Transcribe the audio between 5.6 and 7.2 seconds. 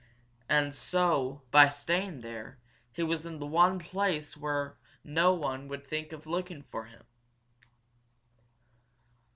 would think of looking for him!